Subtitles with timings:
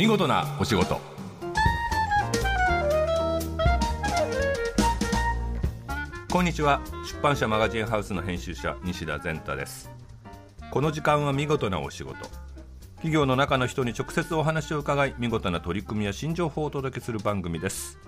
[0.00, 0.98] 見事なお仕事。
[6.32, 6.80] こんにちは。
[7.04, 9.90] 出版社マガジンハウスの編集者西田善太です。
[10.70, 12.16] この時間は見事なお仕事。
[12.94, 17.98] 企業の中の人に直接お話を伺い見事な取り組みや新情報をお届けする番組です。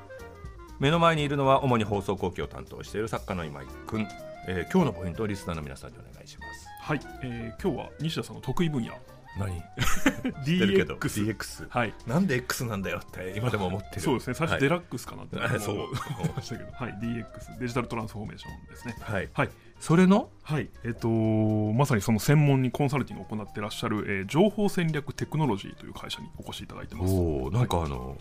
[0.79, 4.09] 目の前にいるのは主に放送後期を担当している作家の今井君、
[4.49, 6.67] えー今日のポイントをリスナーの皆さんにお願いします。
[6.81, 8.95] はい、えー、今日は西田さんの得意分野
[9.39, 9.63] 何？
[10.45, 11.95] DX DX はい。
[12.07, 14.01] なんで X なんだよって今でも思ってる。
[14.03, 14.35] そうですね。
[14.35, 15.57] 最初デラックスかなってはい。
[15.57, 15.89] 思い
[16.37, 16.93] ましたけど、はい。
[17.03, 18.97] DX デジタルトランスフォーメーションですね。
[19.01, 19.29] はい。
[19.33, 19.51] はい。
[19.81, 20.29] それの？
[20.43, 20.69] はい。
[20.85, 27.13] えっ、とまさにその専門にコンサルティングを行ってらっしゃる、えー情報戦略テクノロジーという会社にお越しいただいてます。
[27.15, 28.17] おおなんかあの、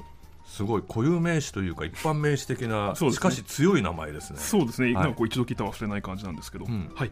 [0.45, 3.11] すごい固有名詞というか一般名詞的な、ね。
[3.11, 4.39] しかし強い名前ですね。
[4.39, 5.03] そうですね、はい。
[5.03, 6.91] なんかこう一度聞いたら忘れない感じなんですけど、ん。
[6.95, 7.11] はい、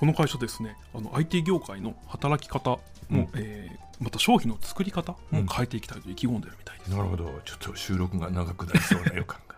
[0.00, 3.28] この会社ですねあの IT 業界の働き方も、うん。
[3.34, 7.38] えーまた商品の作り方も変えていきたいと意気込んでるみたいです、なるほど。
[7.44, 9.56] ちょっと収録が長くなりそうな予感が。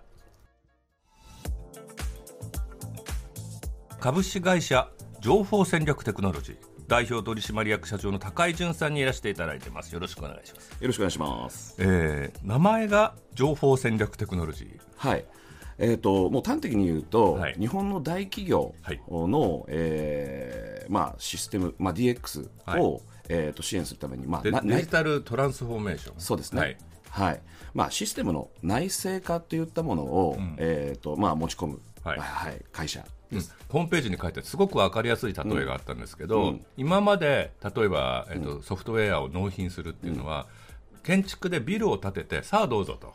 [4.00, 4.89] 株式会社
[5.20, 6.56] 情報戦略テクノロジー
[6.89, 9.95] 代表取締役社長の高井淳さんにいらしていただいてます。
[9.95, 11.77] よろしくお願いします、よろしくお願いします。
[11.78, 14.80] えー名前が情報戦略テクノロジー。
[14.97, 15.24] はい。
[15.83, 17.55] えー、ともう端的に言うと、はい。
[17.58, 19.00] 日本の大企業はい。
[19.11, 23.02] の、えーまあ、システム、まあ、DX を、はい。
[23.28, 26.20] えー、と支援するために、まあ、デジタルトランスフォーメーション。
[26.20, 27.36] そうですね、ははい。
[27.36, 27.39] い
[27.74, 32.19] まあ、システムの内製化といったものを、えーとまあ、持ち込む、はい。
[32.19, 33.05] はい会社。
[33.33, 33.39] うん。
[33.39, 33.55] です。
[33.69, 40.46] ホームページに書いてすごく分かりやすい例えがあったんですけど、今まで例えば、えっとソフトウェアを納品するっていうのは、
[41.03, 43.12] 建築でビルを建ててさあどうぞと、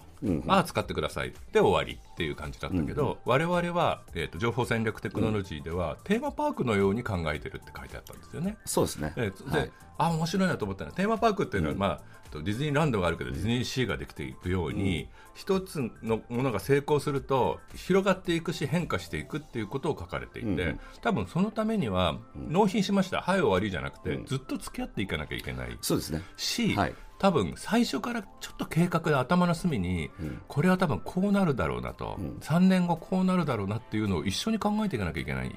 [0.47, 1.33] ああ使ってください。
[1.51, 8.57] で終わりっていう感じだったけど、我々は、えっと情報戦略テクノロジーでは、テーマパークのように考えてるって書いてあったんですよね。
[8.65, 9.71] そうですね、えーで、はい。
[9.99, 23.21] あ面白いなと思ったのはテーマパークっていうのは、まあ、とディズニーランドがあるけどディズニーシーができていくように、一つのものが成功すると広がっていくし変化していくっていうことを書かれていて、多分そのためには、納品しました。
[23.21, 26.21] はい終わりじゃなくて、ずっと付き合っていかなきゃいけないそうですね。
[26.35, 30.11] し、はい多分最初からちょっと計画で頭の隅に、
[30.47, 35.55] これは多分こうなるだろうなと、3年後こうなるだろうなっていうのを一緒に考えていかなきゃいけない。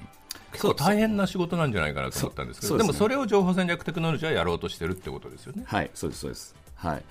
[0.53, 2.77] 結構大変な仕事なんじゃないかなと思ったんですけど。
[2.77, 5.63] でもそれを情報戦略テクノロジーはやろうとしてるってことですよね。
[5.65, 6.55] はい、そうです、そうです。
[6.75, 7.03] はい。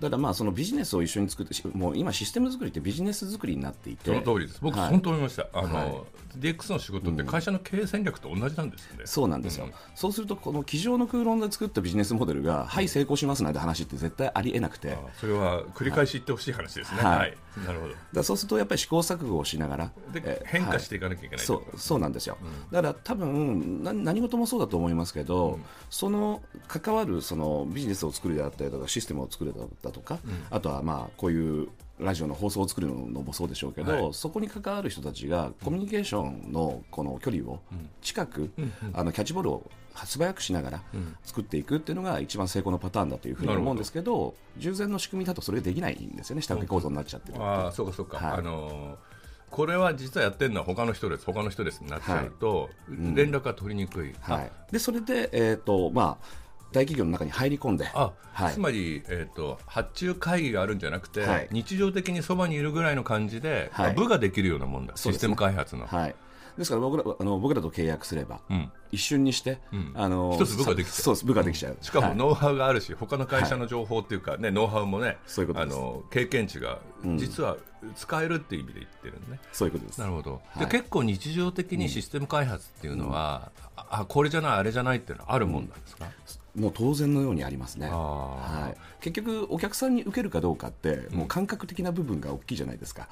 [0.00, 4.58] だからまあそのビジネスを一緒に作ってしもう今システム作りってビジネス作りになっていてその通りです。
[4.60, 5.48] 僕、はい本当思いました。
[5.52, 5.94] あの、はい
[6.38, 9.02] DX の仕事って会社の経営戦略と同じなんですよね。
[9.04, 17.02] そうなんですよ、そうするとこの机上の空論で作ったビジネスモデルが、はい成功しますなんて話って絶対ありえなくて、それは繰り返し言ってほしい話ですね。
[17.02, 17.10] は。
[17.18, 17.94] はいいなるほど。
[18.12, 22.36] らそうするとやっぱり試行錯誤をしながらで、えー変化していかなきゃいけない、そうそうなんですよ、
[22.70, 30.18] だから多分な何事もそうだと思いますけど、その関わるそのビジネスを作るであったりとかシステムを作るだとか、
[30.50, 31.68] あとはまあこういう
[32.00, 34.14] ラジオの放送を作るのもそうでしょうけど、はい。
[34.14, 37.60] そこに関わる人たちがコミュニケーションのこの距離を
[38.02, 38.50] 近く、
[38.92, 39.70] あのキャッチボールを
[40.04, 40.82] 素早くしながら
[41.22, 48.18] 作っていくっていうのが一番成功のパターンだというふうに思うんですけど従前の仕組みだとそれできないんですよね下請け構造になっちゃってるああ、そうかそうか。
[48.18, 48.38] はい。
[48.38, 49.14] あのー
[49.50, 51.80] これは実はやってるのは他の人です、他の人です。
[51.80, 54.12] になっちゃうと、連絡が取りにくい。
[54.20, 56.26] はい、でそれで、えーとまあ、
[56.74, 58.52] 大企業の中に入り込んで、あ、はい。
[58.52, 61.48] つまり、えー、と発注会議があるんじゃなくて、はい。
[61.52, 63.94] 日常的にそばにいるぐらいの感じで、はい。
[63.94, 65.86] 部ができるようなもんだ、システム開発の。
[65.86, 66.14] はい、
[66.58, 68.70] ですから僕らあの僕らと契約すれば、ん。
[68.90, 69.58] 一瞬にして、
[69.94, 71.16] あの一つ部ができちゃう。
[71.24, 72.16] 部ができちゃう、しかもはい。
[72.16, 75.76] ノウハウがあるし、他の会社の情報っていうか、ねノウハウもねあそういうことです。
[75.76, 76.78] の経験値が
[77.16, 77.56] 実は
[77.96, 79.40] 使えるっていう意味で言ってるね。
[79.52, 80.00] そういうことです。
[80.00, 80.58] なるほど、はい。
[80.60, 86.06] で結構日常的にシステム開発っていうのは、ああこれじゃないあれじゃないっていうのはあるもんなんですか、
[86.54, 93.08] もう当然のようにありますね、あはい、結局お客さんに受けるかどうかって、もう感覚的な部分が大きいじゃないですか、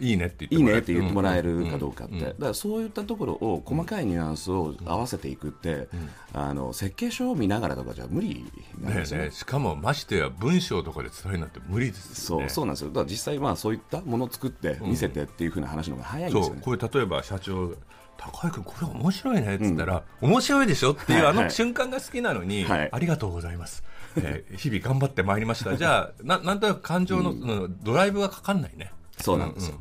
[0.00, 5.88] いいねって言っていいもらえるかどうかって、んんだからそういったところを細かいニュアンスを合わせていくって、
[6.32, 8.44] あの設計書を見ながらとかじゃ無理
[8.80, 9.18] なんねですよ。
[9.18, 9.36] ねえねえ。
[9.36, 12.44] しかもましてや文章とかで伝えるなんて無理ですよね。
[12.44, 12.88] そうそうなんですよ。
[12.88, 16.60] だから実際、まあ、そういったものを作って見せてっていうふうな話の方が早いんですよね。
[16.64, 17.76] そうこれ例えば社長が
[18.16, 22.88] 高井君これ面白いねっつったら、面白いでしょっていうあのはい瞬間が好きなのに、はい。
[22.92, 23.82] ありがとうございます、
[24.16, 25.76] えー日々頑張ってまいりました。
[25.76, 27.78] じゃあななんとなく感情の、うん。
[27.82, 28.92] ドライブがかかんないね。
[29.18, 29.80] そうなんですよ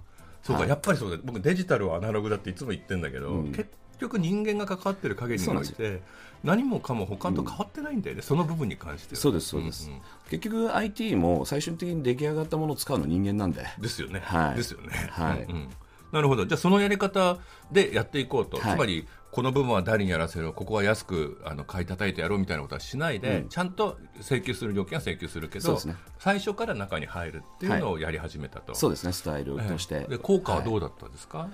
[0.49, 0.69] そうか、はい。
[0.69, 1.17] やっぱりそうだ。
[1.23, 3.69] 僕デジタルはアナログだっていつも言ってるんだけど、結
[3.99, 6.01] 局人間が関わってる限りにおいて
[6.43, 9.21] 何もかも他と変わってないんだよね、その部分に関しては。
[9.21, 9.91] そうですそうです、
[10.29, 13.65] 結局 IT も最終的に出来上がったものを使うの人間なんで。
[13.79, 14.55] ですよね、はい。
[14.55, 15.43] ですよね、はい。
[15.43, 15.69] うんうん
[16.11, 16.45] なるほど。
[16.45, 17.37] じゃあそのやり方
[17.71, 18.75] でやっていこうと、はい。
[18.75, 20.53] つまりこの部分は誰にやらせろ。
[20.53, 23.49] ここは安くあの買い叩いてやろうみたいなことはしないで、うん。
[23.49, 25.95] ちゃんと請求する料金は請求するけど、ね。
[26.17, 29.13] 最初から中に入るっていうのをやり始めたと、そうですね。
[29.13, 30.11] スタイルとして、ええ。
[30.11, 31.47] で効果はどはうだったですか、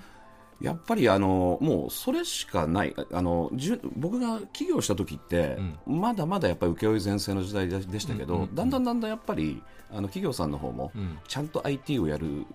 [0.61, 2.95] いやっぱりあのもうそれしかない。
[3.11, 8.39] あのじゅ僕が起業した時って、まだまだやっぱり請負全盛の時代ででしたけど、うん。
[8.43, 8.49] うん。
[8.49, 8.55] うん。
[8.55, 9.61] だんだんだんだんやっぱり
[9.91, 11.19] あの企業さんの方も、うん。
[11.27, 12.45] ちゃんと IT をやる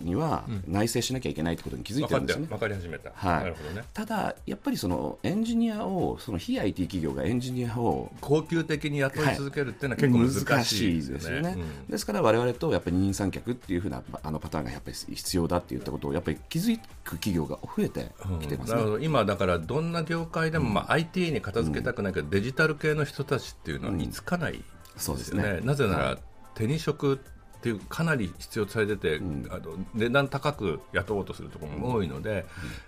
[0.00, 2.48] には内製しなきゃいけないってことに気づいててるんですよね。
[2.48, 3.40] 分かり始めた、はい。
[3.40, 3.84] なるほどね。
[3.94, 11.56] ただ、やっぱりそのエンジニアを、その非 IT 企業がエンジニアを高級的に雇い続けるっていうのは結構難しいですよね。
[11.56, 11.86] うん。
[11.88, 18.10] ですから我々とやっぱり二人三脚っていうふうなあのパターンがやっぱり必要だって言ったことをやっぱり気づく企業が増えて
[18.40, 18.76] きてますね。
[18.76, 18.98] なるほど。
[18.98, 24.62] 今だからどんな業界でも、まあ、IT に片付けたくないけど、デジタル系の人たちっていうのは居つかない
[24.96, 25.60] そうですね。
[25.62, 26.18] なぜなら、
[26.54, 27.20] 手に職
[27.60, 29.20] っていうかなり必要とされてて、
[29.50, 32.46] あの値段高く雇おうとするところも多いので、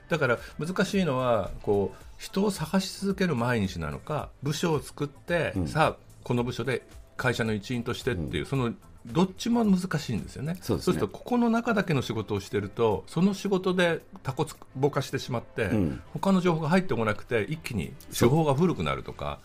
[0.09, 6.87] だから難しいのはこう人を探し続ける毎日なのか部署を作って、さあこの部署で
[7.19, 8.73] 会社の一員としてっていう、その
[9.05, 10.57] どっちも難しいんですよね。
[10.63, 10.83] そうね。
[10.83, 16.01] するとここの中だけの仕事をしてるとその仕事でタコつぼかしてしまって、ん。
[16.15, 19.39] 他の情報が入ってこなくて一気に手法が古くなるとか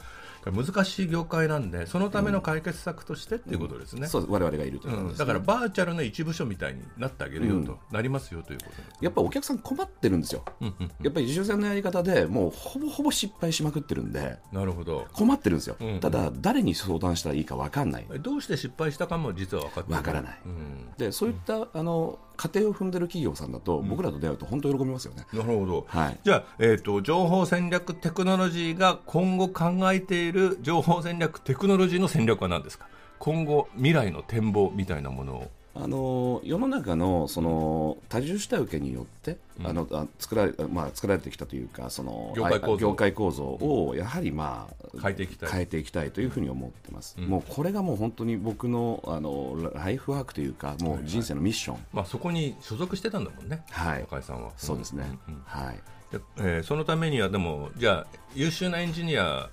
[0.51, 5.25] 難しい業界なんでそのための解決策としてっていうことですね、そう我々がいるということうんですね。
[5.25, 9.05] だからバーチャルの一部署みたいになってあげるよと、なりますよということで。
[9.05, 10.43] やっぱりお客さん困ってるんですよ。
[10.61, 14.37] うんうんやっぱり従前のやり方でもうほぼほぼ失敗しまくってるんで。
[14.51, 15.07] なるほど。
[15.13, 15.75] 困ってるんですよ。
[15.79, 18.07] うんただ誰に相談したらいいか分かんない。
[18.13, 20.39] えどうして失敗したかも実は分かってわからない。
[20.45, 20.89] うん。
[20.97, 25.25] でそういったあの過程を踏んでる企業さんだと、僕らと出会うと本当喜びますよね。
[25.33, 26.19] なるほど、はい。
[26.23, 32.87] じゃあ、えー、と情報戦略テクノロジーが今後考えている情報戦略テクノロジーの戦略は何ですか？
[33.19, 42.73] 今後未来の展望みたいなものをあの世の中のその多重下請けによって、あのあ作られまあ、作られてきたというかその業界構造。
[42.73, 45.49] あ業界構造をやはり、まあ、変えていきたい。
[45.51, 47.25] 変えていきたいというふうに思ってます、ん。
[47.25, 54.05] もうこれがもう本当に僕のあのライフワークというかもう人生のミッション、まあ、そこに所属してたんだもんね、はい。
[54.09, 54.51] 高井さんは。
[54.57, 55.79] そうですね、うんうんはい。
[56.11, 59.49] でえーそのためにはでもじゃあ優秀なエンジニア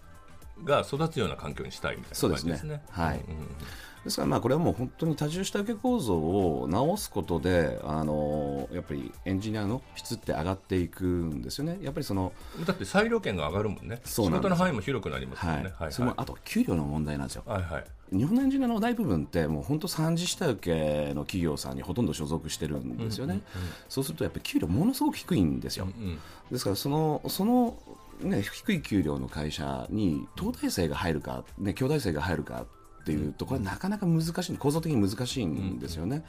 [0.64, 2.56] が育つような環境にしたいみたいなそうですね。
[2.56, 2.82] すね。
[2.90, 3.16] はい。
[3.16, 3.46] うんうん
[4.04, 11.78] ですからまあこれはもう本当に多重下請け構造を直すことであのやっぱりエンジニアの質って上がっていくんですよね。
[11.80, 12.32] やっぱりその
[12.66, 15.64] だって裁量権が上がるもんね、仕そうなんです事の範囲も広くなりますもんはい。
[15.64, 15.72] ね。
[15.78, 15.92] はい。
[15.92, 17.44] それもあと給料の問題なんですよ。
[17.46, 17.84] はいはい。
[18.12, 23.40] 日本のエンジニアの大部分ってもう本当三次下請けの企業さんにほとんど所属してるんですよね、
[23.88, 26.18] そうするとやっぱり給料ものすごく低いんですよ、うん。
[26.50, 27.76] ですからそのその、
[28.20, 32.66] ね、低い給料の会社に東大生が入るか、ね、京大生が入るか
[33.04, 36.24] っていうとこれはなかなか難しい構造的に難しいんですよね。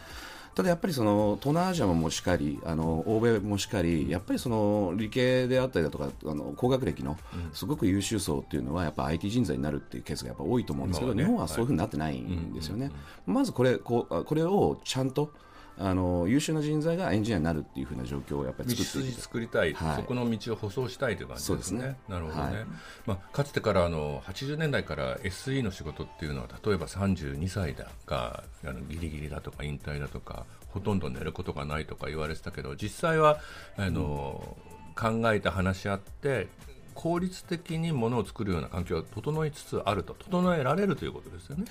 [0.53, 7.17] ただやっぱりその東南アジアもしかりあの欧米もしかりやっぱりその理系であったりだとかあの高学歴の
[7.53, 12.91] すごく優秀層っていうのはやっぱ IT 人材になるっていうケースがやっぱ多いと思うんですけど、日本はそういうふうになってないんですよね。
[13.25, 15.33] まずこれこうこれをちゃんと
[15.77, 19.95] あの優秀な人材がエンジニアになるっていうふうな状況をやっぱり道作っていく筋作りたい、はい。
[19.97, 21.81] そこの道を舗装したいという感じですね。
[21.81, 21.95] すね。
[22.07, 22.57] なるほどね。
[22.57, 22.65] はい。
[23.05, 33.39] まあ、かつてからあの80年代から SE の仕事っていうのは例えば32歳だがあのギリギリだとか引退だとかほとんど寝ることがないとか言われてたけど実際は
[33.77, 34.57] あの、
[34.95, 36.47] 考えて話し合って
[36.95, 41.65] 効率的にものを作るような環境が整いつつあると整えられるということですよね。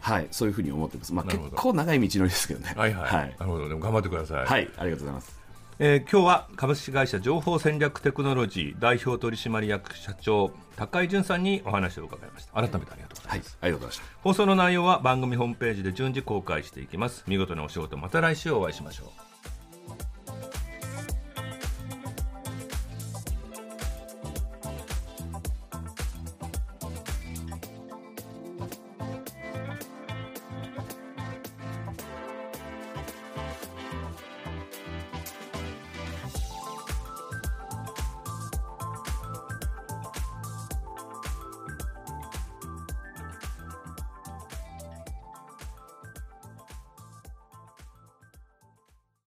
[0.00, 1.14] はい、そういうふうに思ってます。
[1.14, 2.74] まあ、結構長い道のりですけどね。
[2.76, 3.36] はいはい、はい。
[3.38, 4.46] なるほどでも頑張ってください。
[4.46, 5.42] はいありがとうございます。
[5.78, 14.18] えー今日は株式会社情報戦略テクノロジー代表取締役社長高井淳さんにお話を伺いました改めてありがとうございます、はい、ありがとうございました。
[14.22, 19.31] 放送の内容は番組ホームページで順次公開していきます見事なお仕事また来週お会いしましょう